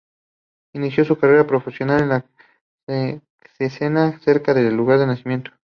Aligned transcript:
Inició 0.73 1.05
su 1.05 1.19
carrera 1.19 1.45
profesional 1.45 2.23
con 2.87 2.95
el 2.95 3.21
Cesena, 3.55 4.19
cerca 4.21 4.51
de 4.55 4.67
su 4.67 4.75
lugar 4.75 4.97
de 4.97 5.05
nacimiento. 5.05 5.51